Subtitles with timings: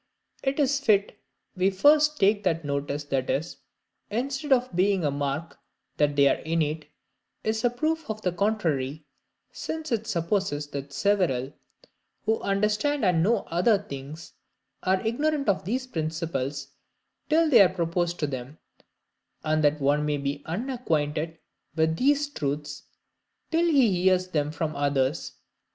[0.41, 1.19] It is fit
[1.55, 3.57] we first take notice that this,
[4.09, 5.59] instead of being a mark
[5.97, 6.87] that they are innate,
[7.43, 9.05] is a proof of the contrary;
[9.51, 11.53] since it supposes that several,
[12.25, 14.33] who understand and know other things,
[14.81, 16.69] are ignorant of these principles
[17.29, 18.57] till they are proposed to them;
[19.43, 21.37] and that one may be unacquainted
[21.75, 22.85] with these truths
[23.51, 25.33] till he hears them from others.